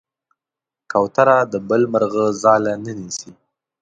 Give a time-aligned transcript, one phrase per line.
[0.91, 3.31] کوتره د بل مرغه ځاله نه نیسي.